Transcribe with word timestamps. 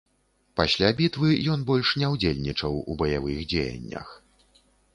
Пасля 0.59 0.87
бітвы 1.01 1.29
ён 1.57 1.67
больш 1.67 1.91
не 2.03 2.09
ўдзельнічаў 2.15 2.81
у 2.81 2.99
баявых 3.05 3.45
дзеяннях. 3.55 4.07